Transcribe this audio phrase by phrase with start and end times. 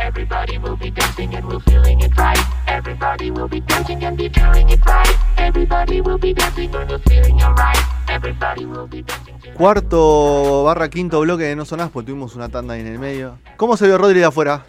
[0.00, 2.38] Everybody will be dancing and we're feeling it right.
[2.66, 5.16] Everybody will be dancing and be feeling it right.
[5.36, 7.78] Everybody will be dancing and we're feeling alright.
[8.08, 9.34] Everybody will be dancing.
[9.54, 13.38] Cuarto barra quinto bloque de No Sonás, porque tuvimos una tanda ahí en el medio.
[13.56, 14.64] ¿Cómo se vio Rodri de afuera?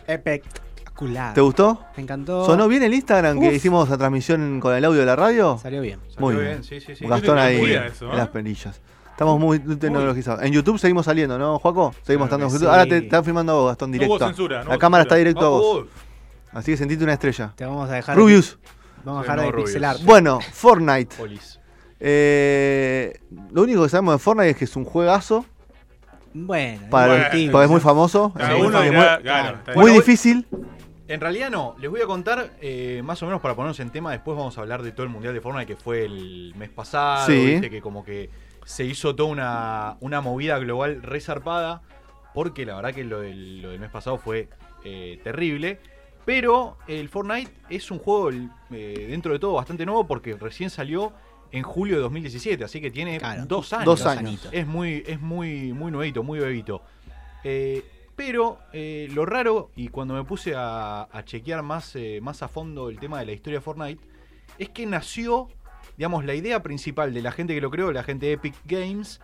[0.99, 1.33] Espectacular.
[1.33, 1.81] ¿Te gustó?
[1.95, 2.45] Me encantó.
[2.45, 5.57] ¿Sonó bien el Instagram que hicimos la transmisión con el audio de la radio?
[5.61, 5.99] Salió bien.
[6.17, 6.61] Muy Salió bien.
[6.61, 7.05] bien, sí, sí, sí.
[7.07, 8.17] Gastón ahí en eso, ¿eh?
[8.17, 8.81] las perillas.
[9.11, 10.43] Estamos muy tecnologizados.
[10.43, 11.93] En YouTube seguimos saliendo, ¿no, Juaco?
[12.03, 12.59] Seguimos Claro estando en que YouTube.
[12.67, 12.71] sí.
[12.71, 14.13] Ahora te están filmando a vos, Gastón, No directo.
[14.15, 15.15] hubo censura, no la hubo cámara censura.
[15.17, 15.85] está directo a vos.
[16.53, 17.53] Así que sentite una estrella.
[17.55, 18.15] Te vamos a dejar.
[18.17, 18.57] Rubius.
[19.03, 19.65] Vamos a dejar no, de Rubius.
[19.69, 19.97] pixelar.
[20.03, 21.15] Bueno, Fortnite.
[22.01, 23.19] Eh,
[23.51, 25.45] lo único que sabemos de Fortnite es que es un juegazo.
[26.33, 28.31] Bueno, Para Bueno, el- porque es muy famoso.
[28.37, 29.57] Cada es muy, dirá, claro,
[29.93, 30.45] difícil.
[31.09, 34.11] En realidad no, les voy a contar eh, más o menos para ponernos en tema,
[34.11, 37.25] después vamos a hablar de todo el Mundial de Fortnite que fue el mes pasado,
[37.25, 37.45] Sí.
[37.47, 38.29] viste, que como que
[38.63, 41.81] se hizo toda una, una movida global resarpada,
[42.35, 44.49] porque la verdad que lo del, lo del mes pasado fue
[44.83, 45.79] eh, terrible,
[46.25, 48.29] pero el Fortnite es un juego
[48.71, 51.11] eh, dentro de todo bastante nuevo porque recién salió
[51.51, 53.85] en julio de 2017, así que tiene Claro, dos años.
[53.85, 54.47] dos años.
[54.51, 56.83] Es muy, es muy, muy nuevito, muy bebito.
[57.43, 57.83] Eh,
[58.19, 62.89] pero eh, lo raro, y cuando me puse a, chequear más, eh, más a fondo
[62.89, 64.03] el tema de la historia de Fortnite,
[64.57, 65.47] es que nació,
[65.95, 69.21] digamos, la idea principal de la gente que lo creó, la gente de Epic Games,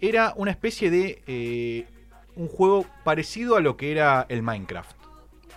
[0.00, 1.86] era una especie de eh,
[2.34, 5.01] un juego parecido a lo que era el Minecraft.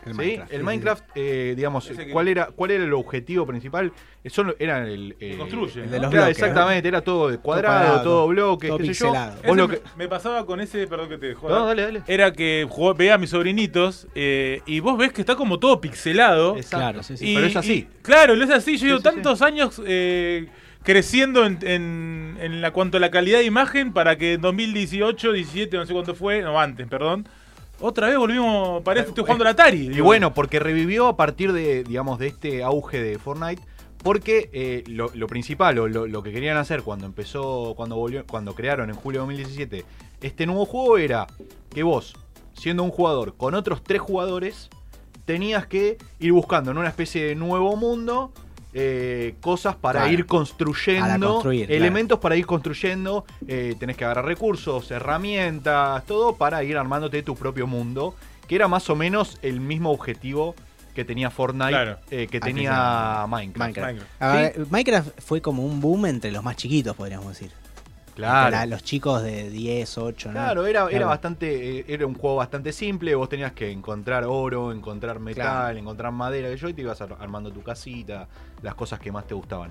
[0.05, 0.17] El ¿sí?
[0.17, 3.91] Minecraft, El Minecraft, eh, digamos, Ese que- ¿cuál era, ¿cuál era el objetivo principal?
[4.23, 5.15] Eso no- era el...
[5.19, 6.03] eh, construye, El de ¿no?
[6.03, 6.45] los Claro, bloques, ¿no?
[6.47, 9.05] exactamente, era todo de cuadrado, cuadrado, todo bloque, todo qué sé yo.
[9.11, 9.41] pixelado.
[9.47, 11.59] Vos lo me, que- me pasaba con ese, perdón que te joda.
[11.59, 12.01] No, dale, dale.
[12.07, 15.79] Era que jugó- veía a mis sobrinitos eh, y vos ves que está como todo
[15.81, 16.55] pixelado.
[16.57, 16.77] Exacto.
[16.77, 17.31] Claro, sí, sí.
[17.31, 17.73] Y- Pero es así.
[17.73, 18.77] y- claro, es así.
[18.77, 20.47] Yo llevo sí, tantos años eh,
[20.83, 25.31] creciendo en, en- en la cuanto a la calidad de imagen para que en 2018,
[25.31, 27.27] 17, no sé cuánto fue, no antes, perdón.
[27.79, 29.89] Otra vez volvimos, parece que estoy jugando al Atari.
[29.93, 33.61] Y bueno, porque revivió a partir de, digamos, de este auge de Fortnite.
[34.03, 38.23] Porque eh, lo, lo principal, o lo, lo que querían hacer cuando empezó, cuando volvió,
[38.27, 39.85] cuando crearon en julio de 2017
[40.21, 41.27] este nuevo juego era
[41.69, 42.15] que vos,
[42.53, 44.69] siendo un jugador con otros tres jugadores,
[45.25, 48.31] tenías que ir buscando en una especie de nuevo mundo
[48.77, 50.13] eh, cosas para Claro.
[50.13, 51.81] ir construyendo, Para construir, claro.
[51.81, 57.35] elementos para ir construyendo, eh, tenés que agarrar recursos, herramientas, todo para ir armándote tu
[57.35, 58.15] propio mundo,
[58.49, 60.55] que era más o menos el mismo objetivo
[60.93, 61.97] que tenía Fortnite, Claro.
[62.11, 63.57] eh, que tenía Minecraft.
[63.59, 63.87] Minecraft.
[63.87, 64.21] Minecraft.
[64.21, 67.51] A ver, Minecraft fue como un boom entre los más chiquitos, podríamos decir.
[68.15, 68.51] Claro.
[68.51, 70.33] La- los chicos de 10, 8, ¿no?
[70.33, 71.07] Claro, era, era Claro.
[71.07, 75.77] bastante, eh, era un juego bastante simple, vos tenías que encontrar oro, encontrar metal, Claro.
[75.77, 78.27] encontrar madera, que yo, y te ibas ar- armando tu casita,
[78.61, 79.69] las cosas que más te gustaban.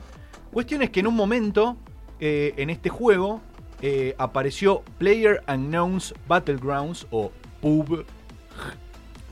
[0.53, 1.77] Cuestión es que en un momento,
[2.21, 3.41] eh, en este juego,
[3.81, 8.05] eh, apareció Player Unknown's Battlegrounds, o PUBG.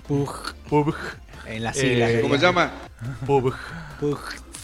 [0.09, 0.95] Pug, PUBG.
[1.47, 2.11] en las siglas.
[2.11, 2.71] Eh, ¿Cómo se llama?
[3.27, 3.55] PUBG.
[4.01, 4.19] Pug.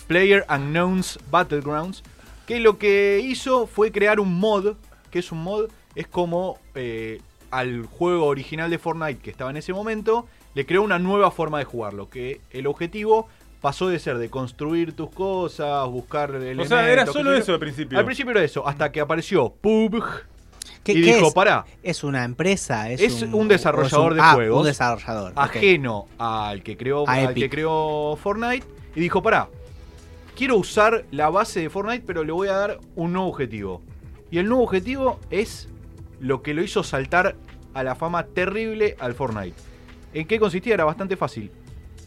[0.07, 2.03] Player Unknown's Battlegrounds,
[2.49, 4.77] que lo que hizo fue crear un mod,
[5.11, 7.21] que es un mod, es como eh,
[7.51, 11.59] al juego original de Fortnite que estaba en ese momento, le creó una nueva forma
[11.59, 13.29] de jugarlo, que el objetivo
[13.61, 16.69] pasó de ser de construir tus cosas, buscar elementos...
[16.69, 17.99] O sea, era solo eso al principio.
[17.99, 20.05] Al principio era eso, hasta que apareció PUBG
[20.83, 21.35] ¿Qué, y qué dijo, es?
[21.35, 22.91] pará, ¿Es una empresa?
[22.91, 24.61] ¿Es, Es un desarrollador de ah, juegos.
[24.61, 25.35] Un desarrollador.
[25.37, 27.45] ajeno al que creó A al Epic.
[27.45, 28.67] que creó Fortnite
[28.97, 29.51] y dijo, pará,
[30.39, 33.83] quiero usar la base de Fortnite, pero le voy a dar un nuevo objetivo.
[34.31, 35.69] Y el nuevo objetivo es
[36.21, 37.35] lo que lo hizo saltar
[37.75, 39.57] a la fama terrible al Fortnite.
[40.15, 40.75] ¿En qué consistía?
[40.75, 41.51] Era bastante fácil.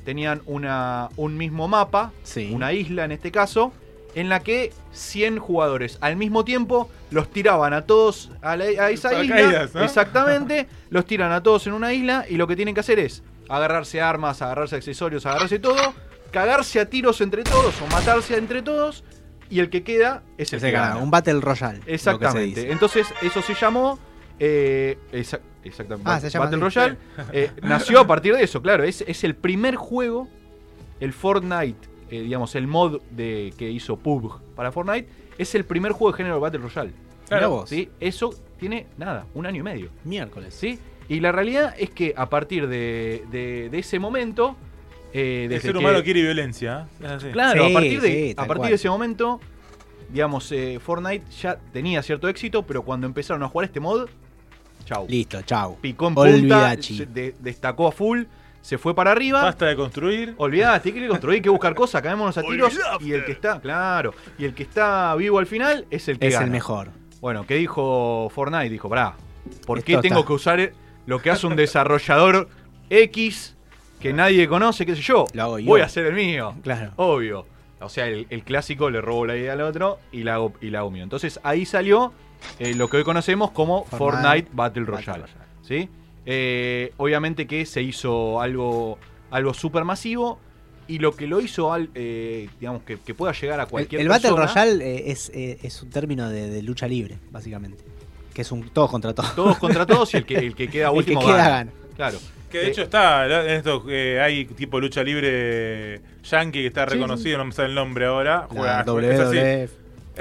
[0.06, 2.52] Tenían una, un mismo mapa, Sí.
[2.54, 3.74] una isla en este caso,
[4.16, 8.90] en la que 100 jugadores al mismo tiempo los tiraban a todos a, la- a
[8.92, 9.64] esa isla.
[9.84, 13.24] Exactamente, los tiran a todos en una isla y lo que tienen que hacer es
[13.50, 15.94] agarrarse armas, agarrarse accesorios, agarrarse todo,
[16.32, 19.04] cagarse a tiros entre todos o matarse entre todos
[19.50, 21.02] y el que queda es el Ese que gana, gana.
[21.02, 21.82] Un Battle Royale.
[21.86, 22.72] Exactamente.
[22.72, 24.00] Entonces, eso se llamó.
[24.40, 26.10] eh, exa- exactamente.
[26.10, 26.80] Ah, se llama Battle así.
[26.80, 26.98] Royale.
[27.34, 28.84] Eh, nació a partir de eso, claro.
[28.84, 30.28] Es, es el primer juego,
[31.00, 35.08] el Fortnite, eh, digamos, el mod de, que hizo PUBG para Fortnite,
[35.38, 36.94] es el primer juego de género Battle Royale.
[37.30, 37.70] Mirá vos.
[37.70, 37.90] ¿sí?
[38.00, 39.90] Eso tiene, nada, un año y medio.
[40.06, 40.54] Miércoles.
[40.54, 40.80] ¿sí?
[41.10, 44.56] Y la realidad es que a partir de, de- de ese momento.
[45.14, 46.88] Eh, El ser que- humano quiere violencia.
[47.02, 47.30] ¿eh?
[47.32, 48.70] Claro, Sí, a partir, de, sí, a tal partir cual.
[48.70, 49.40] de ese momento,
[50.10, 54.08] digamos, eh, Fortnite ya tenía cierto éxito, pero cuando empezaron a jugar este mod,
[54.86, 55.06] chau.
[55.10, 55.78] Listo, chau.
[55.82, 56.98] Picó en punta, Olvidachi.
[56.98, 58.24] se de- destacó a full,
[58.62, 59.42] se fue para arriba.
[59.44, 60.34] Basta de construir.
[60.38, 62.78] Olvidate, hay que construir, hay que buscar cosas, caémonos a tiros.
[63.02, 66.28] Y el que está, claro, y el que está vivo al final es el que
[66.28, 66.46] Es gana.
[66.46, 66.90] el mejor.
[67.22, 68.70] Bueno, ¿qué dijo Fortnite?
[68.70, 69.16] Dijo, pará,
[69.66, 70.28] ¿por qué Esto tengo está.
[70.28, 70.72] que usar
[71.06, 72.50] lo que hace un desarrollador
[72.90, 73.56] X
[74.02, 75.26] que nadie conoce, qué sé yo?
[75.34, 75.66] Lo hago yo.
[75.68, 76.56] Voy a hacer el mío.
[76.64, 76.92] Claro.
[76.98, 77.46] Obvio.
[77.80, 80.70] O sea, el, el clásico le robo la idea al otro y la hago, y
[80.70, 81.04] la hago mío.
[81.04, 82.14] Entonces ahí salió
[82.60, 85.24] eh, lo que hoy conocemos como Fortnite Fortnite, Battle Battle Royale.
[85.64, 85.90] ¿sí?
[86.26, 89.00] Eh, obviamente que se hizo algo,
[89.32, 90.40] algo súper masivo
[90.88, 94.02] y lo que lo hizo, al, eh, digamos, que, que pueda llegar a El, cualquier
[94.02, 97.84] el Battle persona, Royale eh, es, eh, es un término de, de lucha libre, básicamente.
[98.34, 99.36] Que es un todos contra todos.
[99.36, 101.50] Todos contra todos y el que, el que queda El que último queda gana.
[101.50, 101.72] gana.
[101.96, 102.18] Claro.
[102.52, 106.94] Que de hecho está, en esto eh, hay tipo lucha libre yankee que está Sí,
[106.96, 108.48] reconocido, no me sale el nombre ahora.
[108.50, 109.38] Juega, es así.
[109.38, 109.70] Eh,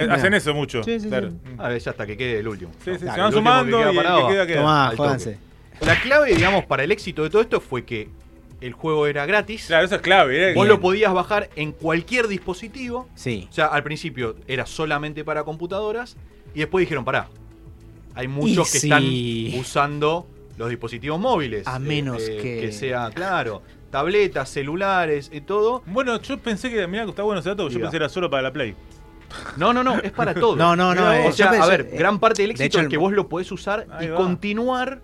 [0.08, 0.82] Hacen eso mucho.
[0.84, 1.30] Sí, sí, claro.
[1.30, 1.36] sí.
[1.58, 2.70] A ver, ya hasta que quede el último.
[2.84, 4.46] Sí, sí, Claro, se van el último sumando que queda y el parado que queda,
[4.46, 4.56] queda.
[4.60, 5.02] Tomá, al toque.
[5.08, 5.38] jódanse.
[5.80, 8.08] La clave, digamos, para el éxito de todo esto fue que
[8.60, 9.66] el juego era gratis.
[9.66, 10.50] Claro, eso es clave.
[10.50, 10.54] ¿eh?
[10.54, 10.76] Vos Bien.
[10.76, 13.08] lo podías bajar en cualquier dispositivo.
[13.14, 13.48] Sí.
[13.50, 16.16] O sea, al principio era solamente para computadoras.
[16.54, 17.28] Y después dijeron, pará,
[18.14, 18.86] hay muchos Y que sí.
[18.88, 20.26] están usando
[20.60, 21.66] los dispositivos móviles.
[21.66, 25.82] A menos que- Que sea, claro, tabletas, celulares y todo.
[25.86, 27.88] Bueno, yo pensé que, mira que está bueno ese dato, porque yo Diga.
[27.88, 28.74] pensé que era solo para la Play.
[29.56, 30.54] No, no, no, es para todo.
[30.56, 32.52] No, no, no, O eh, sea, yo pensé- a ver, eh, gran parte del de
[32.52, 34.16] éxito hecho, es el- que vos lo podés usar Ahí y va.
[34.16, 35.00] continuar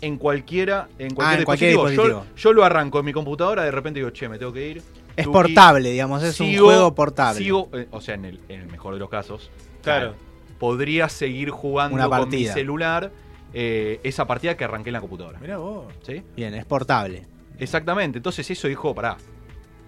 [0.00, 2.02] en cualquiera, en cualquier, Ah, en cualquier dispositivo.
[2.04, 2.36] Yo- dispositivo.
[2.36, 4.82] Yo, lo arranco en mi computadora, de repente digo, che, me tengo que ir.
[5.16, 7.38] Es Tuki, portable, digamos, es un juego portable.
[7.38, 9.50] Sigo, eh, o sea, en el, en el mejor de los casos.
[9.82, 10.14] Claro.
[10.60, 12.52] Podría seguir jugando Una con mi partida.
[12.54, 13.10] celular
[13.52, 15.38] eh, esa partida que arranqué en la computadora.
[15.40, 15.86] Mirá vos.
[16.06, 16.22] ¿Sí?
[16.36, 17.26] Bien, es portable.
[17.58, 18.18] Exactamente.
[18.18, 19.16] Entonces eso dijo, pará,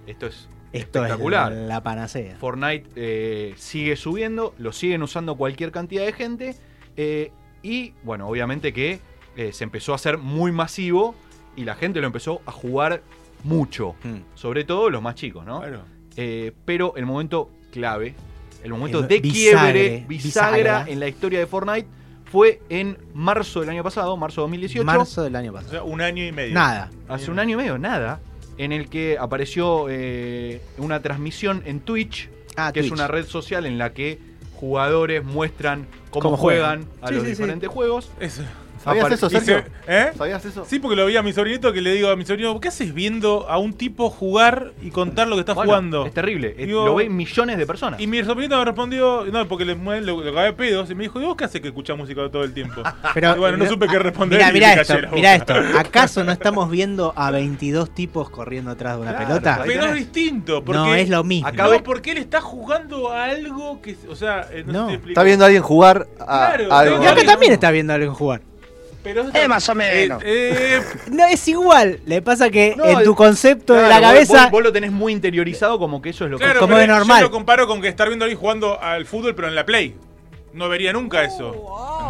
[0.06, 1.52] esto es Esto espectacular.
[1.52, 2.36] es la panacea.
[2.36, 6.56] Fortnite eh, sigue subiendo, lo siguen usando cualquier cantidad de gente.
[6.96, 9.00] eh, y bueno, obviamente que
[9.36, 11.14] eh, se empezó a hacer muy masivo
[11.56, 13.02] y la gente lo empezó a jugar
[13.44, 13.94] mucho.
[14.02, 14.20] Mm.
[14.34, 15.62] Sobre todo los más chicos, ¿no?
[16.16, 18.14] Eh, pero el momento clave,
[18.64, 20.84] el momento El de bisagre, quiebre, bisagra, bisagra.
[20.88, 21.86] en la historia de Fortnite
[22.30, 24.84] fue en marzo del año pasado, marzo de 2018.
[24.84, 25.70] Marzo del año O pasado.
[25.72, 26.54] sea, un año y medio.
[26.54, 26.90] Nada.
[27.08, 28.20] Hace un año y medio, nada.
[28.58, 33.64] En el que apareció eh, una transmisión en Twitch, Ah, que es una red social
[33.64, 34.18] en la que
[34.54, 37.02] jugadores muestran cómo, Cómo juegan, juegan.
[37.04, 37.32] a Sí, los sí, sí.
[37.42, 38.10] diferentes juegos.
[38.20, 38.42] Eso.
[38.82, 39.72] ¿Sabías Apare- eso, Y se- Sergio?
[39.86, 40.10] ¿Eh?
[40.16, 40.64] ¿Sabías eso?
[40.64, 42.94] Sí, porque lo vi a mi sobrinito que le digo a mi sobrino, ¿qué haces
[42.94, 46.06] viendo a un tipo jugar y contar lo que está Bueno, jugando?
[46.06, 46.54] Es terrible.
[46.54, 48.00] Digo- lo ven millones de personas.
[48.00, 51.20] Y mi sobrinito me respondió, no, porque le, lo, lo cagué pedos, y me dijo,
[51.20, 52.82] ¿y vos qué haces que escuchás música todo el tiempo?
[53.14, 54.38] Pero, Y bueno, no supe qué responder.
[54.52, 55.34] Mirá me esto, boca.
[55.34, 55.54] esto.
[55.78, 59.62] ¿Acaso no estamos viendo a 22 tipos corriendo atrás de una Claro, pelota?
[59.66, 60.78] Pero es distinto, porque...
[60.78, 61.46] No es lo mismo.
[61.48, 64.78] Acá No, porque él está jugando a algo que, o sea, eh, no, No.
[64.78, 65.10] sé si te explico.
[65.10, 67.02] Está viendo a alguien jugar a, Claro, a algo.
[67.02, 68.40] Y acá también está viendo a alguien jugar.
[69.02, 70.22] Pero Eh, más o menos.
[70.22, 72.00] Eh, eh, No es igual.
[72.06, 74.42] Le pasa que No, en tu concepto de la cabeza.
[74.44, 76.44] Vos, vos lo tenés muy interiorizado como que eso es lo que.
[76.44, 77.20] claro, como de normal.
[77.20, 79.64] Yo lo comparo con que estar viendo a alguien jugando al fútbol, pero en la
[79.64, 79.94] Play.
[80.52, 81.54] No vería nunca eso.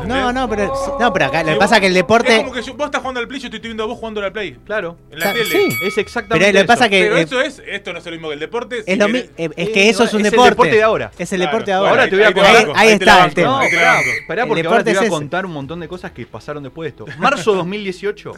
[0.01, 0.09] ¿entendés?
[0.09, 2.39] No, no, pero, no, pero acá le vos- pasa que el Es deporte.
[2.39, 4.21] como que yo- vos estás jugando al Play, yo te estoy viendo a vos jugando
[4.21, 4.57] a la Play.
[4.65, 4.97] Claro.
[5.11, 5.45] En la tele.
[5.45, 5.77] sí.
[5.85, 6.47] Es exactamente.
[6.47, 6.67] Pero le eso.
[6.67, 7.03] pasa que.
[7.03, 8.83] Pero eh, eso es, esto no es lo mismo que el deporte.
[8.83, 10.51] si es, lo mi- querés- eh, es Eh, que eso es un es el deporte.
[10.51, 11.11] deporte de ahora.
[11.19, 11.51] Es el Claro.
[11.53, 11.91] deporte de ahora.
[11.91, 13.49] Ahora te voy a ahí contar- banco, ahí te está el banco, tema.
[13.51, 14.09] No, ahí te la pará, banco.
[14.27, 15.11] pará, El porque ahora te voy a es ese.
[15.11, 17.19] contar un montón de cosas que pasaron después de esto.
[17.19, 18.33] Marzo 2018.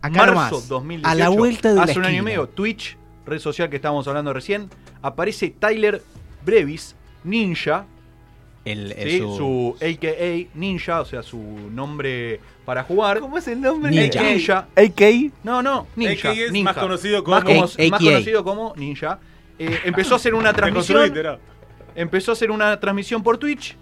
[0.00, 1.08] Acá marzo nomás, 2018.
[1.10, 2.22] a la vuelta de la Hace un año y esquina.
[2.22, 2.48] medio.
[2.48, 4.70] Twitch, red social que estábamos hablando recién.
[5.02, 6.02] Aparece Tyler
[6.44, 6.94] Brevis,
[7.24, 7.86] Ninja.
[8.64, 9.18] El, el ¿sí?
[9.18, 11.38] su- Su AKA Ninja, o sea, su
[11.70, 13.20] nombre para jugar.
[13.20, 13.90] ¿Cómo es el nombre?
[13.90, 14.22] Ninja.
[14.22, 14.68] Ninja.
[14.74, 15.32] AK.
[15.42, 16.30] No, no, Ninja.
[16.30, 16.72] AKA es Ninja.
[16.72, 17.44] más conocido como- Más,
[17.76, 19.18] como- conocido como Ninja.
[19.58, 21.12] Eh, empezó a hacer una transmisión.
[21.94, 23.76] empezó a hacer una transmisión por Twitch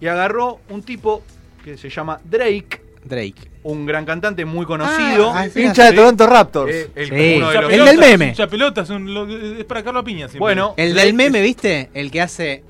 [0.00, 1.22] y agarró un tipo
[1.64, 3.50] que se llama Drake, Drake.
[3.62, 5.30] un gran cantante muy conocido.
[5.32, 5.92] Ah, sí, Hincha de.
[5.96, 6.70] Toronto Raptors.
[6.74, 7.34] eh, el, Sí.
[7.38, 8.34] uno de Ya los- El del meme.
[8.50, 9.28] Pelota, es, un- lo-
[9.58, 10.26] es para Carlos Piña.
[10.26, 10.40] siempre.
[10.40, 11.90] Bueno, El Drake del meme, es- ¿viste?
[11.94, 12.64] El que hace.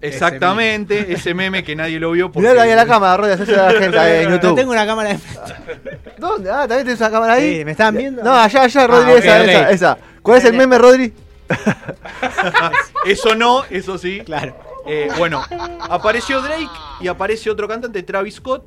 [0.00, 2.26] Exactamente, ese meme que nadie lo vio.
[2.30, 4.56] porque- Miralo ahí a la cámara, Rodri, hacés a la gente ahí en No YouTube.
[4.56, 5.18] tengo una cámara de.
[6.18, 6.50] ¿Dónde?
[6.50, 7.58] Ah, ¿también tenés una cámara ahí?
[7.58, 8.22] Sí, ¿me estaban viendo?
[8.22, 9.98] No, allá, allá, Rodri, Ah, ok, esa, esa, esa.
[10.22, 11.12] ¿Cuál es el meme, Rodri?
[13.06, 14.20] Eso no, eso sí.
[14.24, 14.56] Claro.
[14.86, 15.42] Eh, bueno,
[15.88, 16.68] apareció Drake
[17.00, 18.64] y aparece otro cantante, Travis Scott,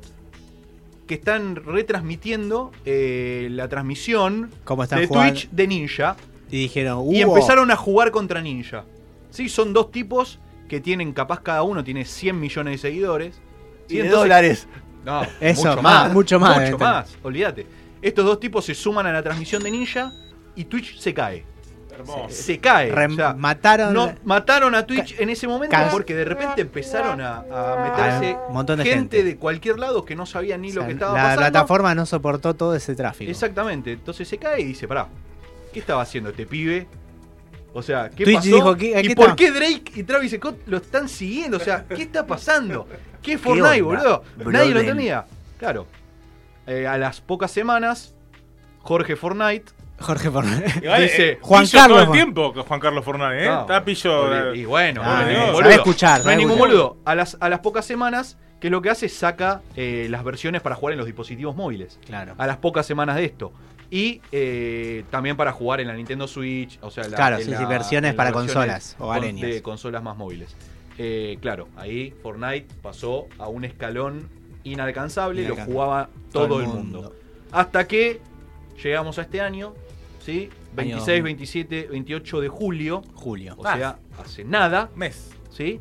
[1.06, 5.32] que están retransmitiendo eh, la transmisión ¿Cómo están de jugando?
[5.34, 6.16] Twitch de Ninja.
[6.50, 7.04] Y dijeron.
[7.10, 7.34] Y "Hubo".
[7.36, 8.84] empezaron a jugar contra Ninja.
[9.30, 10.38] Sí, son dos tipos
[10.70, 13.40] que tienen, capaz cada uno tiene 100 millones de seguidores.
[13.88, 14.68] Y de entonces- dólares.
[15.04, 16.12] No, Eso, mucho más, más.
[16.12, 17.66] mucho más, Mucho más, olvídate.
[18.00, 20.12] Estos dos tipos se suman a la transmisión de Ninja
[20.54, 21.44] y Twitch se cae.
[21.92, 22.26] Hermoso.
[22.30, 22.90] se cae.
[22.94, 27.20] Rem- o sea, mataron- no, mataron a Twitch en ese momento porque de repente empezaron
[27.20, 29.24] a, a meterse un montón de gente, gente.
[29.24, 31.40] de cualquier lado que no sabía ni O lo que estaba la pasando.
[31.42, 33.30] plataforma no soportó todo ese tráfico.
[33.30, 33.92] Exactamente.
[33.92, 35.08] Entonces se cae y dice, pará,
[35.74, 36.86] ¿qué estaba haciendo este pibe?
[37.72, 38.48] O sea, ¿qué Twitch pasó?
[38.48, 39.36] dijo, ¿qué- a ¿Y por está?
[39.36, 41.56] qué Drake y Travis Scott lo están siguiendo?
[41.56, 42.86] O sea, ¿qué está pasando?
[43.22, 44.24] ¿Qué es ¿Qué Fortnite, boludo?
[44.46, 45.24] Nadie lo entendía.
[45.58, 45.86] Claro.
[46.66, 48.14] Eh, a las pocas semanas,
[48.80, 50.28] Jorge Fortnite Jorge.
[50.82, 52.16] Igual, Dice, eh, Juan pillo Carlos, todo el Juan.
[52.18, 53.48] tiempo que Juan Carlos Fornés, ¿eh?
[53.48, 53.60] No.
[53.60, 54.20] Está pillo.
[54.22, 55.70] Porque- Y bueno, Ah, no boludo.
[55.70, 56.96] escuchar, No es ningún boludo.
[57.04, 59.10] A las, a las pocas semanas, ¿qué es lo que hace?
[59.10, 61.98] Saca eh, las versiones para jugar en los dispositivos móviles.
[62.06, 62.34] Claro.
[62.38, 63.52] A las pocas semanas de esto.
[63.90, 66.78] Y eh, también para jugar en la Nintendo Switch.
[66.82, 69.50] O sea, la- Claro, sí, la- sí, versiones para versiones consolas con- hogareñas.
[69.50, 70.54] De consolas más móviles.
[70.98, 74.28] Eh, claro, ahí Fortnite pasó a un escalón
[74.64, 75.46] inalcanzable.
[75.48, 77.14] Lo jugaba todo, el mundo.
[77.50, 78.20] Hasta que
[78.82, 79.74] llegamos a este año,
[80.24, 80.50] ¿sí?
[80.76, 83.02] 26, Año- 27, 28 de julio.
[83.14, 83.54] Julio.
[83.58, 85.30] O sea, hace nada, Mes.
[85.50, 85.80] ¿sí?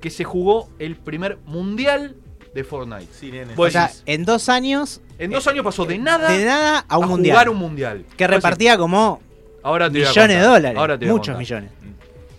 [0.00, 2.14] Que se jugó el primer mundial
[2.54, 3.06] de Fortnite.
[3.12, 3.54] Sí, nene.
[3.54, 6.98] Vos o sea, en dos años, en dos años pasó de nada, de nada a
[6.98, 7.34] un a mundial.
[7.34, 8.04] jugar un mundial.
[8.16, 9.20] que repartía como
[9.62, 10.78] ahora te millones de dólares.
[10.78, 11.70] ahora te muchos millones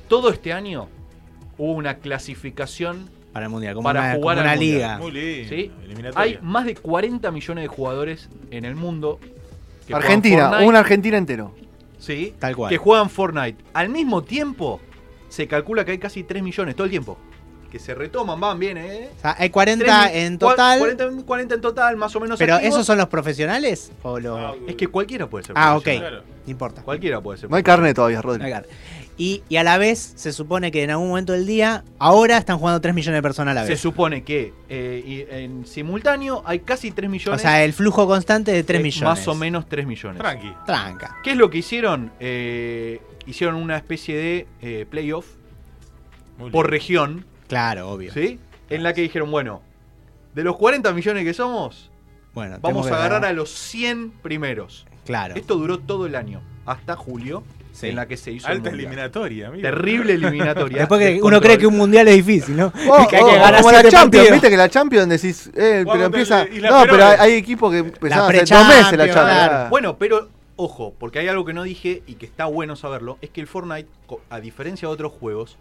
[0.08, 0.88] Todo este año
[1.58, 3.76] hubo una clasificación, para el mundial.
[3.76, 4.98] Como Para una, jugar como una liga.
[4.98, 5.50] Muy lindo.
[5.50, 5.72] ¿sí?
[6.16, 9.20] Hay más de 40 millones de jugadores en el mundo.
[9.88, 11.54] que Argentina, una Argentina entero.
[11.98, 12.34] ¿sí?
[12.40, 12.70] Tal cual.
[12.70, 13.64] que juegan Fortnite.
[13.74, 14.82] Al mismo tiempo,
[15.30, 17.18] se calcula que hay casi 3 millones todo el tiempo.
[17.72, 19.10] Que se retoman, van bien, ¿eh?
[19.18, 20.80] O sea, hay 40 Tres- en cua- total.
[20.80, 22.38] 40, 40 en total, más o menos.
[22.38, 22.76] pero activos.
[22.76, 23.92] ¿esos son los profesionales?
[24.04, 24.38] ¿O los.?
[24.40, 25.56] Ah, Es que cualquiera puede ser.
[25.58, 25.84] Ah, ok.
[25.84, 26.24] Claro.
[26.46, 26.82] No importa.
[26.84, 27.50] Cualquiera puede ser.
[27.50, 28.44] No hay carne todavía, Rodri.
[29.18, 32.58] Y, y a la vez se supone que en algún momento del día, ahora están
[32.58, 33.80] jugando 3 millones de personas a la Se vez.
[33.80, 37.42] supone que eh, y en simultáneo hay casi 3 O millones.
[37.42, 39.04] sea, el flujo constante de 3 eh, millones.
[39.20, 40.18] Más o menos 3 millones.
[40.18, 40.52] Tranqui.
[40.66, 41.18] Tranca.
[41.24, 42.12] ¿Qué es lo que hicieron?
[42.20, 45.26] Eh, hicieron una especie de eh, playoff
[46.52, 48.14] por región, Claro, obvio.
[48.14, 48.40] ¿sí?
[48.70, 49.62] En la que dijeron, bueno,
[50.34, 51.92] de los 40 millones que somos,
[52.34, 54.86] Bueno, vamos a agarrar a los 100 primeros.
[55.06, 55.36] Claro.
[55.36, 57.44] Esto duró todo el año, hasta julio,
[57.74, 57.90] Sí.
[57.90, 59.62] en la que se hizo Alta eliminatoria, amigo.
[59.64, 60.80] Terrible eliminatoria.
[60.80, 62.72] Después que uno cree que un mundial es difícil, ¿no?
[62.88, 64.32] Oh, que hay oh, que ganar como la Champions, partidos.
[64.32, 66.44] viste que la Champions decís, eh, pero empieza.
[66.44, 69.14] el- No, pero hay, hay equipos que empezaron hace dos meses la Champions.
[69.14, 69.70] claro.
[69.70, 73.30] Bueno, pero ojo, porque hay algo que no dije y que está bueno saberlo, es
[73.30, 73.90] que el Fortnite,
[74.30, 75.58] a diferencia de otros juegos,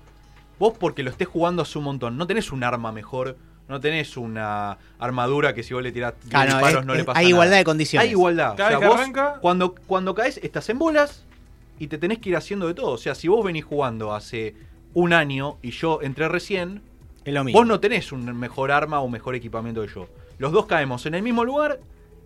[0.61, 3.37] vos porque lo estés jugando hace un montón, no tenés un arma mejor,
[3.69, 7.01] no tenés una armadura que si vos le tirás 10 Claro, disparos es- no le
[7.01, 7.31] es- pasa hay nada.
[7.31, 8.05] igualdad de condiciones.
[8.07, 8.55] Hay igualdad.
[8.57, 11.25] Cada o sea, vez que vos arranca- cuando, cuando caes estás en bolas
[11.79, 12.93] y te tenés que ir haciendo de todo.
[12.93, 14.55] O sea, si vos venís jugando hace
[14.95, 16.83] un año y yo entré recién,
[17.25, 17.59] Es lo mismo.
[17.61, 20.09] vos no tenés un mejor arma o mejor equipamiento que yo.
[20.39, 21.79] Los dos caemos en el mismo lugar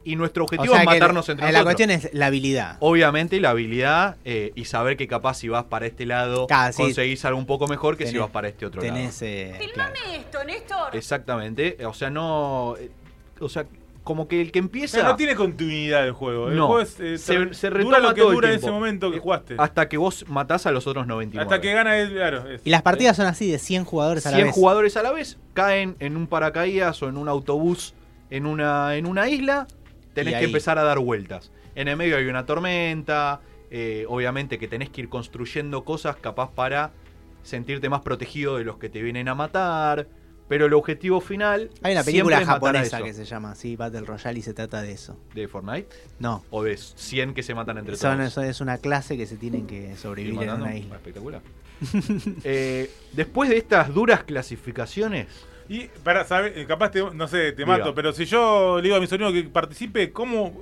[0.05, 1.65] y nuestro O objetivo sea es matarnos la, entre La nosotros.
[1.65, 2.77] cuestión es la habilidad.
[2.81, 6.83] Obviamente la habilidad eh, y saber que capaz si vas para este lado sí.
[6.83, 9.21] conseguís algo un poco mejor que si vas para este otro Tenés.
[9.23, 9.33] lado.
[9.33, 10.13] eh, Filmame claro.
[10.13, 10.97] esto, Néstor.
[10.97, 11.79] Exactamente.
[11.87, 12.75] O sea, no...
[12.79, 12.91] eh,
[13.41, 13.67] O sea,
[14.03, 14.99] como que el que O empieza...
[14.99, 16.49] sea, no tiene continuidad el juego.
[16.51, 16.67] El No.
[16.67, 19.11] juego es, eh, Se- se dura retoma lo que todo el dura en ese momento
[19.11, 19.55] que Eh, jugaste.
[19.57, 21.43] Hasta que vos matás a los otros 99.
[21.43, 22.47] Hasta que gana claro.
[22.51, 24.55] es- Y las partidas son así, de 100 jugadores a la 100 vez.
[24.55, 27.95] jugadores a la vez caen en un paracaídas o en un autobús
[28.31, 29.67] en una, en una isla,
[30.15, 31.51] tenés que empezar a dar vueltas.
[31.75, 33.41] En el medio hay una tormenta,
[33.71, 36.93] eh, obviamente que tenés que ir construyendo cosas capaz para
[37.43, 40.07] sentirte más protegido de los que te vienen a matar,
[40.49, 44.43] pero el objetivo final Hay una película japonesa que se llama así, Battle Royale, y
[44.43, 45.19] se trata de eso.
[45.35, 48.29] de Fortnite No, o de 100 que se matan entre son, todos.
[48.31, 50.65] eso es una clase que se tienen que Ir sobrevivir en matando.
[50.67, 50.97] una isla.
[50.97, 51.43] Espectacular.
[52.45, 55.27] Eh, después de estas duras clasificaciones,
[55.69, 57.79] Y para saber, eh, capaz te, no sé, te Diga.
[57.79, 60.53] mato, pero si yo le digo a mi sobrino que participe, ¿cómo,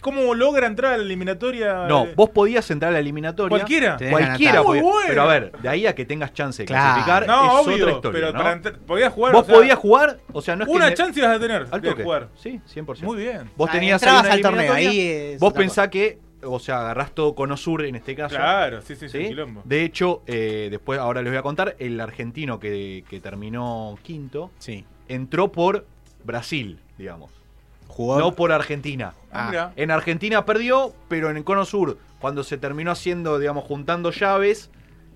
[0.00, 1.86] cómo logra entrar a la eliminatoria?
[1.88, 3.48] no, Eh, vos podías entrar a la eliminatoria.
[3.50, 3.96] ¿Cualquiera?
[4.10, 4.82] Cualquiera podía.
[4.82, 5.06] Bueno.
[5.08, 7.04] Pero a ver, de ahí a que tengas chance de Claro.
[7.04, 8.20] clasificar No, es obvio, otra historia.
[8.20, 8.38] pero ¿no?
[8.38, 9.32] para entrar- podías jugar.
[9.32, 11.66] Vos o sea, podías jugar, o sea, no es que Una chance ibas a tener
[11.70, 12.28] al de jugar.
[12.36, 13.02] Sí, 100%.
[13.06, 13.50] Muy bien.
[13.56, 15.00] Vos Ah, tenías ahí una al torneo, ahí
[15.34, 18.36] es Vos pensás que, o sea, agarrás todo Cono Sur en este caso.
[18.36, 19.62] Claro, sí, sí, sí, quilombo.
[19.64, 24.50] De hecho, eh, después, ahora les voy a contar, el argentino que, que terminó quinto
[24.58, 24.84] Sí.
[25.08, 25.86] entró por
[26.24, 27.30] Brasil, digamos.
[27.88, 28.18] Jugó.
[28.18, 29.14] No por Argentina.
[29.30, 29.72] Ah, mirá.
[29.76, 34.70] En Argentina perdió, pero en el Cono Sur, cuando se terminó haciendo, digamos, juntando llaves,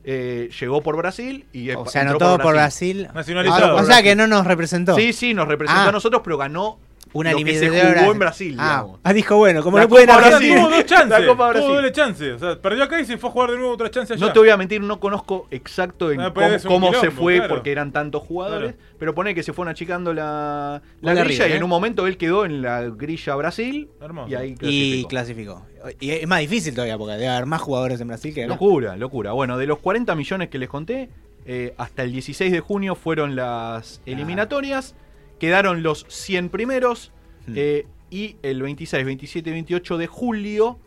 [0.05, 3.09] eh, llegó por Brasil y o sea, anotó por Brasil.
[3.15, 3.79] Nacionalizado.
[3.79, 4.95] Ah, o sea que no nos representó.
[4.95, 5.89] Sí, sí, nos representó Ah.
[5.89, 6.79] a nosotros, pero ganó
[7.13, 9.01] Una lo que se jugó en Brasil, Ah, digamos.
[9.03, 10.55] ah, dijo, bueno, como La no pueden Copa Ahora Brasil.
[10.57, 11.09] tuvo dos chances.
[11.21, 11.69] La Copa Tuvo Brasil.
[11.75, 12.33] doble chance.
[12.33, 14.27] O sea, perdió acá y se fue a jugar de nuevo otra chance allá.
[14.27, 17.55] No te voy a mentir, no conozco exacto en Ah, pero cómo, se fue claro.
[17.55, 21.57] porque eran tantos jugadores, pero pone que se fueron achicando la, grilla y ¿eh?
[21.57, 24.29] en un momento él quedó en la grilla Brasil Hermoso.
[24.31, 25.09] y ahí Y clasificó.
[25.09, 25.67] clasificó.
[26.01, 28.53] Y es más difícil todavía porque debe haber más jugadores en Brasil que acá.
[28.53, 29.33] Locura, locura.
[29.33, 31.09] Bueno, de los 40 millones que les conté,
[31.47, 34.95] eh, hasta el 16 de junio fueron las eliminatorias.
[35.39, 37.13] Quedaron los 100 primeros.
[37.47, 37.55] Hmm.
[37.57, 40.79] eh, y el 26, 27 y 28 de julio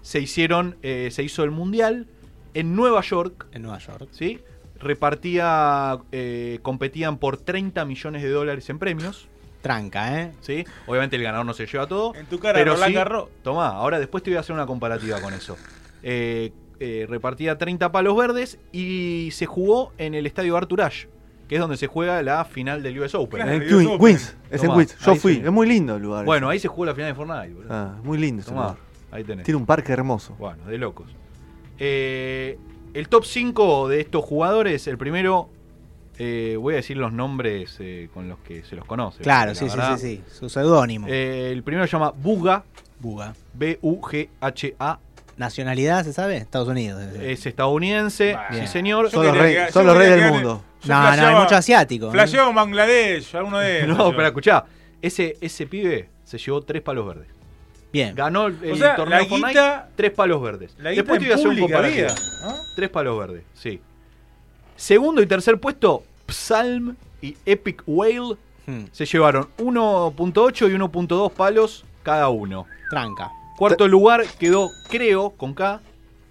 [0.00, 2.06] se hicieron, eh, se hizo el mundial
[2.54, 3.46] en Nueva York.
[3.52, 4.08] En Nueva York.
[4.12, 4.40] ¿sí?
[4.78, 9.28] Repartía, eh, competían por 30 millones de dólares en premios.
[9.60, 10.32] Tranca, ¿eh?
[10.40, 10.64] ¿sí?
[10.86, 12.14] Obviamente el ganador no se lleva todo.
[12.14, 13.28] En tu cara, pero Roland sí, Garros.
[13.42, 15.56] Tomá, ahora después te voy a hacer una comparativa con eso.
[16.02, 21.08] Eh, eh, repartía 30 palos verdes y se jugó en el estadio Arthur Ashe,
[21.48, 23.40] que es donde se juega la final del US Open.
[23.42, 23.52] Claro.
[23.52, 24.06] En Dios, Queens, Open.
[24.06, 24.98] Queens, es en Tomá, Queens.
[24.98, 25.42] Yo fui, sí.
[25.44, 26.24] es muy lindo el lugar.
[26.24, 27.54] Bueno, ahí se jugó la final de Fortnite.
[27.54, 27.72] boludo.
[27.74, 28.76] Ah, muy lindo ese lugar.
[29.10, 29.44] ahí tenés.
[29.44, 30.34] Tiene un parque hermoso.
[30.38, 31.06] Bueno, de locos.
[31.78, 32.58] Eh,
[32.94, 35.48] el top 5 de estos jugadores, el primero,
[36.18, 39.22] eh, voy a decir los nombres eh, con los que se los conoce.
[39.22, 40.22] Claro, sí, sí, sí, sí.
[40.30, 41.06] Su seudónimo.
[41.08, 42.64] Eh, el primero se llama Buga,
[43.00, 43.34] Buga.
[43.54, 44.98] B-U-G-H-A.
[45.36, 46.36] Nacionalidad, ¿se sabe?
[46.38, 47.00] Estados Unidos.
[47.14, 48.48] Es estadounidense, Bah.
[48.50, 49.08] sí señor.
[49.08, 50.62] Son los, quería rey- reyes del mundo.
[50.82, 52.10] Yo no, no, hay flasheaba- mucho asiático.
[52.10, 53.96] Flasheaba un Bangladesh, alguno de esos.
[53.96, 54.64] No, pero escuchá,
[55.02, 57.26] ese, ese pibe se llevó tres palos verdes.
[57.92, 58.14] Bien.
[58.14, 60.74] Ganó el, el O sea, torneo la Fortnite, guita- tres palos verdes.
[60.78, 62.08] La guita Después te voy a hacer un pública comparativo.
[62.42, 62.54] ¿no?
[62.76, 63.80] Tres palos verdes, sí.
[64.76, 71.86] Segundo y tercer puesto, Psalm y Epic Whale Hmm, se llevaron 1.8 y 1.2 palos
[72.02, 72.66] cada uno.
[72.90, 73.30] Tranca.
[73.56, 75.80] Cuarto lugar quedó, creo, con K,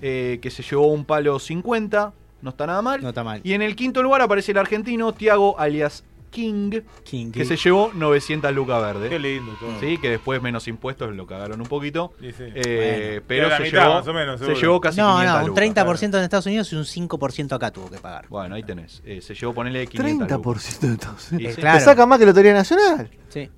[0.03, 3.01] eh, que se llevó un palo 50, no está nada mal.
[3.01, 3.41] No está mal.
[3.43, 7.47] Y en el quinto lugar aparece el argentino Tiago alias King, King, que King.
[7.47, 9.09] se llevó 900 lucas verdes.
[9.09, 9.79] Qué lindo todo.
[9.79, 12.11] Sí, que después menos impuestos lo cagaron un poquito.
[12.19, 12.43] Sí, sí.
[12.53, 13.25] Eh, Bueno.
[13.27, 15.49] pero la se, mitad, llevó, más o menos, se llevó casi No, 500 no, un
[15.49, 15.85] lucas.
[15.87, 18.25] 30% en Estados Unidos y un 5% acá tuvo que pagar.
[18.27, 19.01] Bueno, ahí tenés.
[19.05, 20.37] Eh, se llevó ponerle 500 lucas.
[20.37, 21.51] 30% de Estados Unidos.
[21.53, 21.61] Y sí.
[21.61, 21.79] claro.
[21.79, 23.09] Te saca más que Lotería Nacional.
[23.29, 23.49] Sí.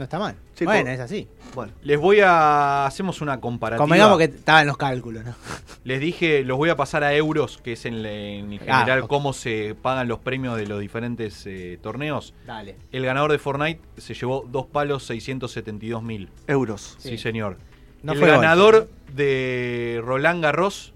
[0.00, 0.34] No está mal.
[0.54, 1.28] Sí, bueno, es así.
[1.54, 2.86] Bueno, Les voy a...
[2.86, 3.82] Hacemos una comparativa.
[3.84, 5.34] Convengamos que estaba en los cálculos, ¿no?
[5.84, 9.08] Les dije, los voy a pasar a euros, que es en, en general Ah, ok.
[9.10, 12.32] cómo se pagan los premios de los diferentes eh, torneos.
[12.46, 12.76] Dale.
[12.92, 16.30] El ganador de Fortnite se llevó dos palos 672 mil.
[16.46, 16.96] euros.
[16.98, 17.10] Sí.
[17.10, 17.18] Sí.
[17.18, 17.58] señor.
[18.02, 20.94] No el ganador de Roland Garros.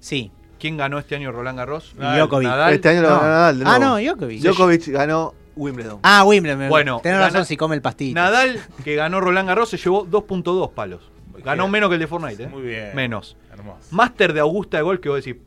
[0.00, 0.30] Sí.
[0.58, 1.94] ¿Quién ganó este año Roland Garros?
[1.98, 2.18] Nadal.
[2.20, 2.48] Djokovic.
[2.48, 2.72] Nadal.
[2.72, 3.16] Este año lo No.
[3.16, 3.58] ganó Nadal.
[3.58, 4.40] de Ah, no, Djokovic.
[4.40, 5.98] Djokovic ganó Wimbledon.
[6.02, 6.68] Ah, Wimbledon.
[6.68, 8.14] Bueno, Tenés gana- razón si come el pastillo.
[8.14, 11.00] Nadal, que ganó Roland Garros, se llevó 2.2 palos.
[11.44, 11.72] Ganó Bien.
[11.72, 12.48] menos que el de Fortnite, ¿eh?
[12.48, 12.90] Muy bien.
[12.94, 13.36] Menos.
[13.52, 13.78] Hermoso.
[13.90, 15.40] Máster de Augusta de Gol, que vos decís.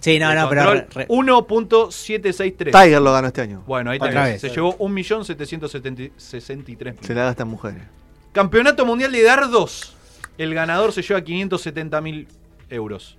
[0.00, 0.64] Sí, no, no, pero.
[0.64, 2.70] control, re- 1.763.
[2.72, 3.62] Tiger lo ganó este año.
[3.66, 4.40] Bueno, ahí vez.
[4.40, 6.94] Se llevó 1.763.000.
[7.00, 7.82] Se la gastan mujeres.
[8.32, 9.94] Campeonato Mundial de Dardos.
[10.38, 12.26] El ganador se lleva 570.000
[12.70, 13.18] euros.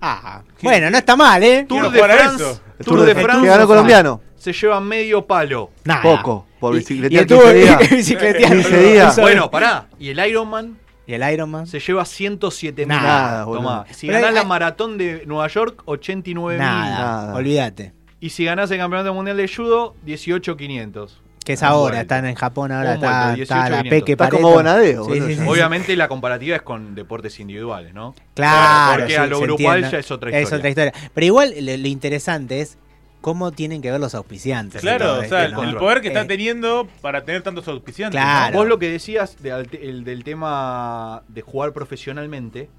[0.00, 1.64] Ah, bueno, no está mal, ¿eh?
[1.68, 2.60] Tour de France.
[2.84, 3.46] Tour de que France.
[3.46, 4.20] ganó colombiano.
[4.40, 5.70] Se lleva medio palo.
[5.84, 6.02] Nada.
[6.02, 6.46] Poco.
[6.58, 7.90] Por Y- bicicletear y el 15 tubo- días.
[7.90, 8.52] bicicletear.
[8.52, 9.12] 15 días.
[9.12, 9.86] Eso- Bueno, pará.
[9.98, 11.66] Y el Ironman ¿Y el Ironman?
[11.66, 13.62] se lleva 107 Nada, Nada, boludo.
[13.62, 13.84] Tomá.
[13.90, 17.34] Si Pero ganás hay- la maratón de Nueva York, 89 Nada, Nada.
[17.34, 17.92] olvídate.
[18.20, 21.20] Y si ganás el campeonato mundial de judo, 18.500.
[21.44, 22.00] Que es Un ahora, vuelto.
[22.02, 23.90] están en Japón ahora, está, 18, está la 500.
[23.90, 24.42] Peque Estás Pareto.
[24.42, 25.42] como Bonadeo, Sí, boludo, sí, ya.
[25.42, 25.48] sí.
[25.48, 28.14] Obviamente la comparativa es con deportes individuales, ¿no?
[28.34, 30.58] Claro, Porque sí, a lo grupal ya es otra Es historia.
[30.58, 30.92] otra historia.
[31.14, 32.76] Pero igual lo, lo interesante es
[33.20, 34.80] cómo tienen que ver los auspiciantes.
[34.80, 35.62] Claro, o sea, el, ¿no?
[35.62, 38.20] el poder que está Eh, teniendo para tener tantos auspiciantes.
[38.20, 38.58] Claro.
[38.58, 42.70] Vos lo que decías de- al- el del tema de jugar profesionalmente,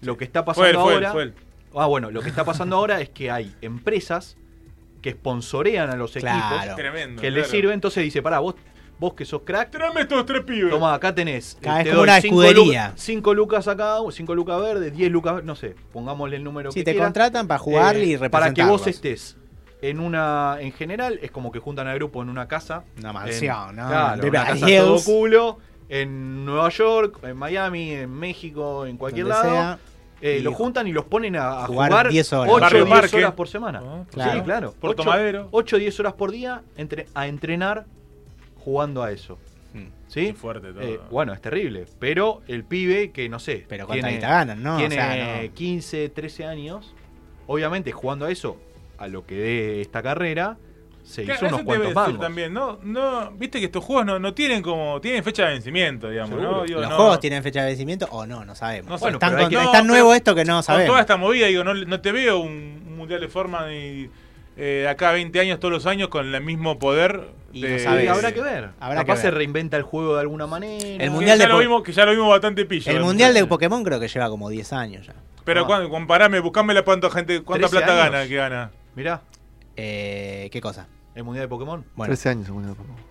[0.00, 0.42] lo que está.
[0.42, 1.12] Fue él, pasando fue él, ahora.
[1.12, 1.34] fue él.
[1.74, 4.36] Ah, bueno, lo que está pasando ahora es que hay empresas
[5.02, 6.56] que sponsorean a los Claro.
[6.56, 7.22] equipos Tremendo.
[7.22, 7.50] que les claro.
[7.58, 8.54] sirve, entonces dice, pará, vos,
[8.98, 10.70] vos que sos crack, Tráeme estos tres pibes.
[10.70, 11.56] toma, acá tenés.
[11.60, 12.92] Cada vez te como doy una cinco escudería.
[12.96, 16.84] 5 lucas acá, 5 lucas verdes, 10 lucas, no sé, pongámosle el número Si que
[16.84, 17.06] te quieras.
[17.06, 18.86] contratan para jugar Eh, y Para que vos representarlos.
[18.88, 19.36] estés
[19.82, 22.84] en una, en general, es como que juntan al grupo en una casa.
[22.98, 23.88] Una mansión, en- ¿no?
[23.88, 24.80] Claro, una casa Hills.
[24.84, 25.58] todo culo.
[25.88, 29.54] En Nueva York, en Miami, en México, en cualquier Donde lado.
[29.56, 29.78] sea.
[30.22, 32.52] Eh, Y los juntan y los ponen a, a jugar jugar, 10 horas.
[32.52, 33.16] 8 Barrio o 10 Parque.
[33.16, 33.82] horas por semana.
[33.84, 34.32] Ah, claro.
[34.32, 34.74] Sí, claro.
[34.78, 35.48] Puerto 8, Madero.
[35.50, 37.86] 8 o 10 horas por día entre, a entrenar
[38.58, 39.38] jugando a eso.
[39.72, 39.86] Hmm.
[40.08, 40.26] ¿Sí?
[40.26, 40.82] Qué fuerte todo.
[40.82, 41.86] Eh, bueno, es terrible.
[41.98, 44.74] Pero el pibe que, no sé, Pero tiene, ganan, ¿no?
[44.74, 45.54] O tiene sea, no.
[45.54, 46.94] 15, 13 años,
[47.46, 48.58] obviamente jugando a eso,
[49.00, 50.56] a lo que dé esta carrera,
[51.02, 52.20] se Claro, hizo unos cuantos mangos.
[52.20, 52.78] también, ¿no?
[52.84, 55.00] no Viste que estos juegos no, no tienen como.
[55.00, 56.58] Tienen fecha de vencimiento, digamos, Seguro.
[56.58, 56.64] ¿no?
[56.64, 58.44] Digo, ¿Los no- juegos tienen fecha de vencimiento o no?
[58.44, 58.90] No sabemos.
[58.90, 59.04] No sé.
[59.06, 60.86] Bueno, con- que- es tan nuevo esto que no Con sabemos.
[60.88, 64.08] toda esta movida, digo, no, no te veo un, un mundial de forma ni.
[64.56, 67.28] eh, de acá a 20 años, todos los años, con el mismo poder.
[67.52, 68.08] Y de- sabes.
[68.10, 68.70] habrá que ver.
[68.78, 70.86] Habrá Capaz que se reinventa el juego de alguna manera.
[70.86, 72.92] El Que Mundial ya de lo vimos, que ya lo vimos bastante pillo.
[72.92, 75.14] El mundial de Pokémon creo que lleva como 10 años ya.
[75.44, 75.66] Pero Ah.
[75.66, 78.12] cuando, comparame, buscame la cuánta gente, cuánta 13 plata años.
[78.12, 78.70] gana, que gana.
[78.96, 79.22] Mirá,
[79.76, 80.86] Eh, ¿Qué cosa?
[81.14, 81.84] el Mundial de Pokémon.
[81.96, 82.08] Bueno.
[82.12, 82.48] 13 años.
[82.48, 83.10] el Pokémon.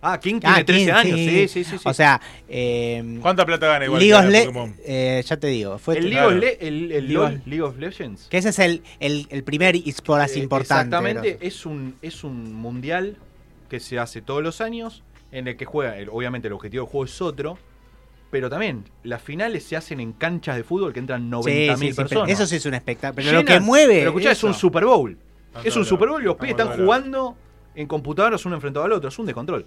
[0.00, 1.18] Ah, King tiene Ah, 13 King, años.
[1.18, 1.78] Sí, sí, sí.
[1.78, 1.84] sí.
[1.84, 4.00] O sea, eh, ¿Cuánta plata gana igual?
[4.00, 4.76] League of Le- Pokémon?
[4.84, 6.28] eh, ya te digo, fue el League, claro.
[6.28, 8.28] of Le- el, el League of- League of Legends.
[8.28, 10.94] que ese es el, el, el primer eSport así Eh, importante.
[10.96, 13.16] Exactamente, es un, es un mundial
[13.68, 16.90] que se hace todos los años, en el que juega, el- obviamente el objetivo del
[16.92, 17.58] juego es otro,
[18.30, 21.88] pero también las finales se hacen en canchas de fútbol que entran 90.000 Sí, sí,
[21.88, 22.30] sí, pero personas.
[22.30, 23.16] eso sí es un espectáculo.
[23.24, 23.98] Pero lo Llenan- que mueve.
[23.98, 24.54] Pero escuchá, es un.
[24.54, 25.16] Super Bowl.
[25.64, 25.84] Es un.
[25.84, 27.36] Super Bowl y los pibes Estamos están jugando
[27.74, 29.08] en computadoras uno enfrentado al otro.
[29.08, 29.64] Es un descontrol.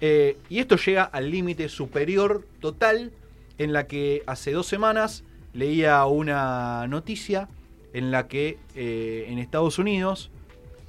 [0.00, 3.12] Eh, y esto llega al límite superior total
[3.58, 5.22] en la que hace dos semanas
[5.54, 7.48] leía una noticia
[7.92, 10.30] en la que eh, en Estados Unidos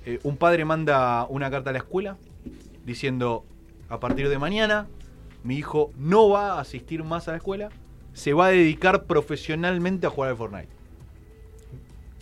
[0.05, 2.17] eh, un padre manda una carta a la escuela
[2.85, 3.45] diciendo
[3.89, 4.87] a partir de mañana
[5.43, 7.69] mi hijo no va a asistir más a la escuela,
[8.13, 10.69] se va a dedicar profesionalmente a jugar al Fortnite.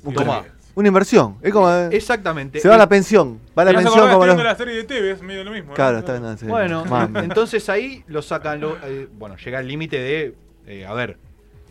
[0.04, 0.44] Un Toma.
[0.74, 1.38] Una inversión.
[1.42, 1.70] Es como.
[1.70, 2.60] eh, Exactamente.
[2.60, 3.40] se va a la pensión.
[3.58, 4.36] Va a la ¿Te vas a pensión como los.
[4.36, 5.70] viendo la serie de TV, es medio lo mismo.
[5.70, 5.76] ¿no?
[5.76, 6.38] Claro, está viendo.
[6.38, 6.46] sí.
[6.46, 7.20] Bueno, Mami.
[7.20, 8.62] entonces ahí lo sacan.
[8.62, 10.34] lo- eh, bueno, llega el límite de.
[10.68, 11.18] eh, a ver,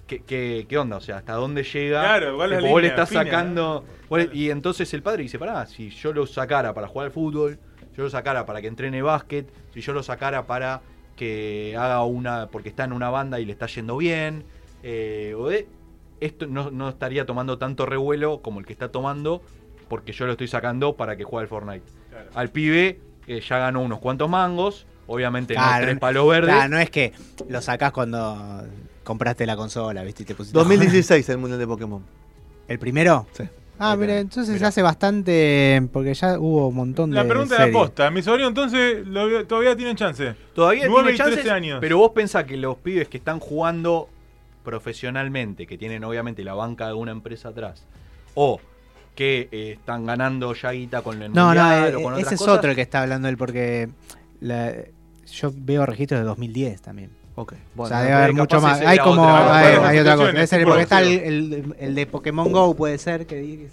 [0.06, 0.96] ¿qué, qué, qué onda?
[0.98, 2.02] O sea, ¿hasta dónde llega?
[2.02, 3.84] Claro, igual la Tipo, vos le línea estás fina, sacando.
[3.88, 4.06] ¿no?
[4.10, 7.12] vos le- y entonces el padre dice: Pará, si yo lo sacara para jugar al
[7.12, 7.58] fútbol,
[7.96, 10.82] yo lo sacara para que entrene básquet, si yo lo sacara para
[11.20, 12.46] que haga una.
[12.46, 14.44] porque está en una banda y le está yendo bien,
[14.82, 15.68] eh, o de-
[16.20, 19.42] esto no, no estaría tomando tanto revuelo como el que está tomando,
[19.88, 21.84] porque yo lo estoy sacando para que juegue al Fortnite.
[22.10, 22.30] Claro.
[22.34, 26.54] Al pibe eh, ya ganó unos cuantos mangos, obviamente no tres palos verdes.
[26.54, 27.12] Claro, no es que
[27.48, 28.64] lo sacás cuando
[29.04, 30.22] compraste la consola, ¿viste?
[30.22, 32.02] Y te pusiste 2016 el mundial de Pokémon.
[32.66, 33.26] ¿El primero?
[33.32, 33.44] Sí.
[33.80, 34.68] Ah, mira, entonces mirá.
[34.68, 35.82] hace bastante.
[35.92, 37.16] Porque ya hubo un montón de.
[37.16, 38.10] La pregunta de aposta.
[38.10, 40.34] Mi sobrino entonces lo- todavía tienen chance.
[40.54, 41.78] Todavía 9 tiene y chances, 13 años.
[41.80, 44.08] pero vos pensás que los pibes que están jugando
[44.64, 47.84] profesionalmente, que tienen obviamente la banca de una empresa atrás,
[48.34, 48.60] o
[49.14, 52.20] que eh, están ganando ya guita con el No, no, mundial eh, o con ese
[52.22, 53.88] otras es cosas, otro el que está hablando él, porque
[54.40, 54.74] la-
[55.32, 57.10] yo veo registros de 2010 también.
[57.40, 57.52] Ok.
[57.52, 58.80] o Bueno, sea, debe haber mucho más.
[58.80, 59.22] Hay como.
[59.22, 60.32] otra- hay, hay otra cosa.
[60.32, 63.72] Debe ser porque está el, el- el de Pokémon Go, puede ser, que digas,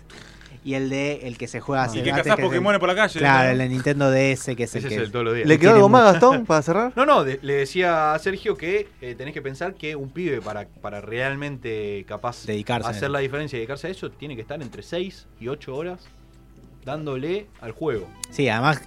[0.64, 2.96] y el de el que se juega hace Y que cazás el- Pokémon por la
[2.96, 3.20] calle.
[3.20, 4.96] Claro, el de Nintendo DS, que es el ese que.
[4.96, 5.48] es el todos los días.
[5.48, 6.94] ¿Le quedó algo más, Gastón, para cerrar?
[6.96, 10.42] No, no, de- le decía a Sergio que eh, tenés que pensar que un pibe
[10.42, 12.90] para, para realmente capaz Dedicarse.
[12.90, 16.06] hacer la diferencia y dedicarse a eso tiene que estar entre 6 y 8 horas
[16.86, 18.08] dándole al juego.
[18.32, 18.82] Sí, además.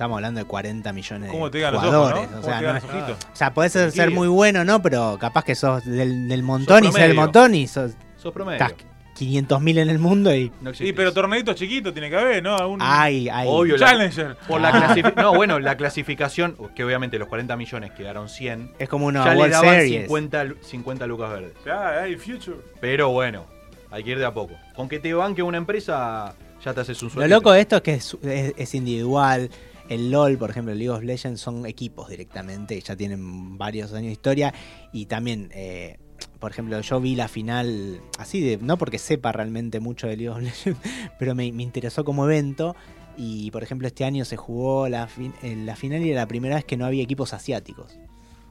[0.00, 2.30] Estamos hablando de 40 millones de ¿Cómo te digan los ojos, jugadores.
[2.30, 2.38] no?
[2.38, 4.80] O ¿Cómo sea, te no o sea, podés ser muy bueno, ¿no?
[4.80, 8.64] Pero capaz que sos del, del montón y ser el montón y sos, Sos promedio.
[8.64, 8.72] estás
[9.18, 10.50] 500.000 en el mundo y.
[10.62, 12.66] No Sí, pero torneitos chiquitos tiene que haber, ¿no?
[12.66, 13.46] Un Ay, ay.
[13.50, 14.36] Obvio, la- Challenger.
[14.48, 18.88] Por la clasifi- no, bueno, la clasificación, que obviamente los 40 millones quedaron 100, Es
[18.88, 20.00] como una ya le World daban Series.
[20.04, 21.52] 50, lu- 50 lucas verdes.
[21.66, 22.56] Ya, hay Future.
[22.80, 23.44] Pero bueno,
[23.90, 24.54] hay que ir de a poco.
[24.74, 26.32] Con que te banque una empresa,
[26.64, 27.36] ya te haces un Lo sueldo.
[27.36, 29.50] loco de esto es que es, es- es individual.
[29.90, 34.06] El LOL, por ejemplo, el League of Legends son equipos directamente, ya tienen varios años
[34.06, 34.54] de historia.
[34.92, 35.98] Y también, eh,
[36.38, 40.30] por ejemplo, yo vi la final, así de, no porque sepa realmente mucho de League
[40.30, 40.80] of Legends,
[41.18, 42.76] pero me, interesó como evento.
[43.16, 45.08] Y por ejemplo, este año se jugó la,
[45.42, 47.98] en la final y era la primera vez que no había equipos asiáticos.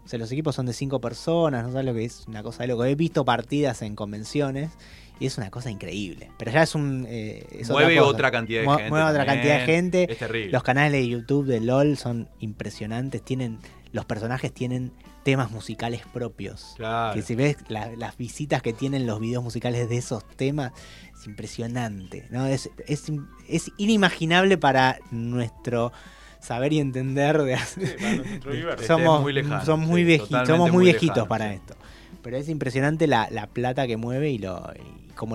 [0.03, 2.63] O sea, los equipos son de cinco personas, no sabes lo que es, una cosa
[2.63, 2.83] de loco.
[2.83, 4.71] He visto partidas en convenciones
[5.19, 6.29] y es una cosa increíble.
[6.37, 7.05] Pero ya es un.
[7.09, 8.07] eh, es Mueve cosa.
[8.09, 8.89] otra cantidad de gente.
[8.89, 9.35] Mueve otra también.
[9.35, 10.07] cantidad de gente.
[10.11, 10.51] Es terrible.
[10.51, 13.21] Los canales de YouTube de LOL son impresionantes.
[13.23, 13.59] Tienen.
[13.91, 14.91] Los personajes tienen
[15.23, 16.73] temas musicales propios.
[16.77, 17.15] Claro.
[17.15, 20.71] Que si ves la- las visitas que tienen los videos musicales de esos temas,
[21.19, 22.25] es impresionante.
[22.29, 22.45] ¿no?
[22.45, 23.11] Es, es,
[23.47, 25.91] es inimaginable para nuestro
[26.39, 28.81] saber y entender de Sí, para nuestro universo.
[28.81, 31.55] Este somos muy muy, sí, vieji- totalmente somos muy muy viejitos lejano, para sí.
[31.55, 31.75] esto.
[32.21, 34.71] Pero es impresionante la, la plata que mueve y, lo,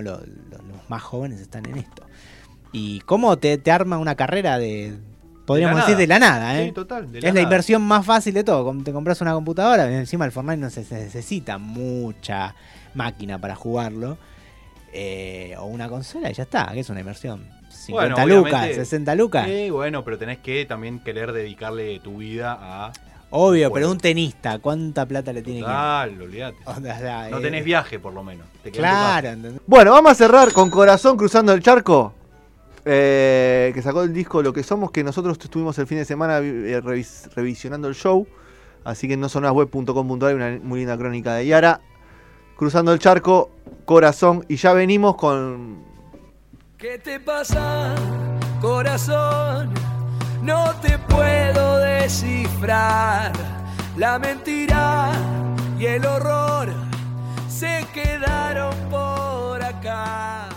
[0.02, 2.04] lo- lo- los más jóvenes están en esto.
[2.72, 4.94] Y cómo te, te arma una carrera de,
[5.46, 6.60] podríamos decir, de la nada.
[6.60, 6.66] ¿eh?
[6.66, 7.08] Sí, total.
[7.14, 8.74] es la inversión más fácil de todo.
[8.82, 12.54] Te compras una computadora, encima el Fortnite no se, se necesita mucha
[12.94, 14.18] máquina para jugarlo.
[14.92, 17.48] eh, o una consola y ya está, que es una inversión.
[17.68, 18.74] 50 Bueno, lucas, obviamente.
[18.76, 19.46] 60 lucas.
[19.48, 22.92] Sí, bueno, pero tenés que también querer dedicarle tu vida a.
[23.30, 23.74] Obvio, Bueno.
[23.86, 26.56] pero un tenista, ¿cuánta plata le tiene Total, olvídate.
[26.58, 26.70] que.?
[26.70, 28.46] O sea, No eh, tenés viaje, por lo menos.
[28.62, 29.28] Te en Claro.
[29.66, 32.12] Bueno, vamos a cerrar con Corazón Cruzando el Charco.
[32.84, 36.38] eh, que sacó el disco Lo que somos, que nosotros estuvimos el fin de semana
[36.38, 38.26] eh, revis- revisionando el show.
[38.84, 41.80] Así que en nosonasweb.com.ar hay una muy linda crónica de Yara.
[42.56, 43.50] Cruzando el charco,
[43.86, 44.44] corazón.
[44.48, 45.82] Y ya venimos con
[46.76, 47.94] ¿Qué te pasa,
[48.60, 49.72] corazón?
[50.44, 53.32] No te puedo descifrar.
[53.96, 55.10] La mentira
[55.78, 56.68] y el horror
[57.48, 60.53] se quedaron por acá.